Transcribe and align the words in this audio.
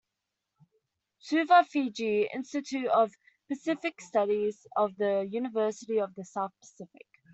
Suva, 1.19 1.63
Fiji: 1.63 2.27
Institute 2.33 2.87
of 2.87 3.11
Pacific 3.47 4.01
Studies 4.01 4.65
of 4.75 4.95
the 4.97 5.27
University 5.29 5.99
of 5.99 6.15
the 6.15 6.25
South 6.25 6.53
Pacific. 6.59 7.05